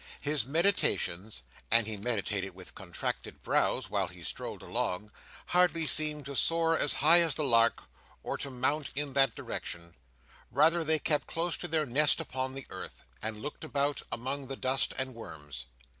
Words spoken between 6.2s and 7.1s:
to soar as